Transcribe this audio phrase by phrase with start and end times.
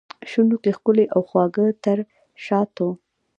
[0.29, 1.97] شونډو کې ښکلي او خواږه تر
[2.45, 2.87] شاتو